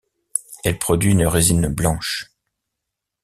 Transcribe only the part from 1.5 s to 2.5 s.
blanche.